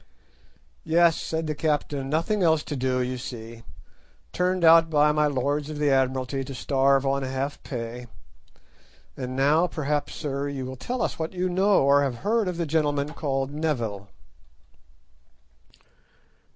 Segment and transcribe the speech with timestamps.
[0.83, 3.61] "Yes," said the captain; "nothing else to do, you see.
[4.33, 8.07] Turned out by my Lords of the Admiralty to starve on half pay.
[9.15, 12.57] And now perhaps, sir, you will tell us what you know or have heard of
[12.57, 14.07] the gentleman called Neville."